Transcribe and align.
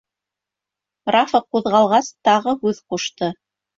Рафа 1.15 1.41
ҡуҙғалғас, 1.43 2.11
тағы 2.31 2.57
һүҙ 2.65 2.81
ҡушты. 2.95 3.35